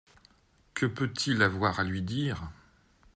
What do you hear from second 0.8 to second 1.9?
peut-il avoir à